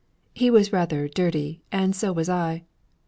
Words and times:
He 0.33 0.49
was 0.49 0.73
rather 0.73 1.07
dirty, 1.07 1.61
and 1.71 1.95
so 1.95 2.11
was 2.11 2.27
I. 2.27 2.63